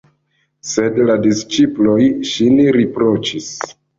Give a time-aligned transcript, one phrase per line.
[0.69, 1.99] Sed la disĉiploj
[2.31, 3.53] ŝin riproĉis.